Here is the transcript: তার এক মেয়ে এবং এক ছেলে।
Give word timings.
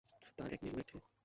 তার 0.37 0.53
এক 0.53 0.59
মেয়ে 0.63 0.71
এবং 0.71 0.79
এক 0.79 0.87
ছেলে। 0.91 1.11